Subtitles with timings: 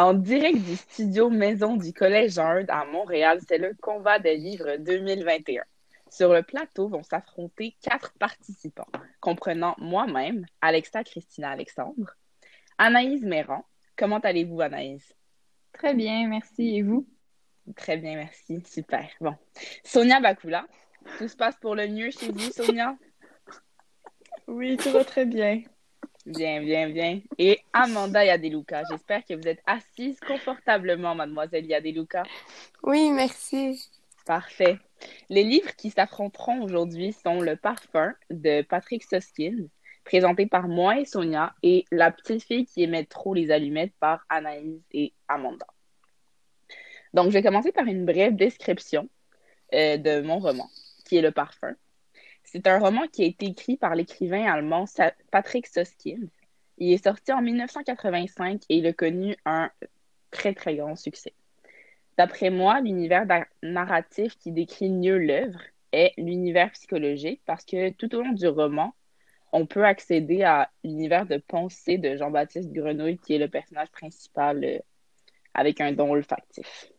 [0.00, 4.78] En direct du studio Maison du Collège Jean à Montréal, c'est le combat des livres
[4.78, 5.62] 2021.
[6.08, 8.88] Sur le plateau vont s'affronter quatre participants,
[9.20, 12.16] comprenant moi-même, Alexa Christina Alexandre,
[12.78, 13.66] Anaïs Méran.
[13.94, 15.14] Comment allez-vous, Anaïs?
[15.74, 16.78] Très bien, merci.
[16.78, 17.06] Et vous?
[17.76, 18.62] Très bien, merci.
[18.64, 19.06] Super.
[19.20, 19.34] Bon.
[19.84, 20.66] Sonia Bakula.
[21.18, 22.96] Tout se passe pour le mieux chez vous, Sonia?
[24.46, 25.60] Oui, tout va très bien.
[26.30, 27.20] Bien, bien, bien.
[27.38, 32.22] Et Amanda Yadeluka, j'espère que vous êtes assise confortablement, mademoiselle Yadeluka.
[32.84, 33.90] Oui, merci.
[34.26, 34.78] Parfait.
[35.28, 39.56] Les livres qui s'affronteront aujourd'hui sont Le Parfum de Patrick Soskin,
[40.04, 44.24] présenté par moi et Sonia, et La petite fille qui aimait trop les allumettes par
[44.28, 45.66] Anaïs et Amanda.
[47.12, 49.08] Donc, je vais commencer par une brève description
[49.74, 50.68] euh, de mon roman,
[51.04, 51.74] qui est Le Parfum.
[52.52, 54.84] C'est un roman qui a été écrit par l'écrivain allemand
[55.30, 56.18] Patrick Soskin.
[56.78, 59.70] Il est sorti en 1985 et il a connu un
[60.32, 61.32] très, très grand succès.
[62.18, 63.24] D'après moi, l'univers
[63.62, 65.60] narratif qui décrit mieux l'œuvre
[65.92, 68.96] est l'univers psychologique parce que tout au long du roman,
[69.52, 74.64] on peut accéder à l'univers de pensée de Jean-Baptiste Grenouille, qui est le personnage principal
[74.64, 74.78] euh,
[75.54, 76.90] avec un don olfactif.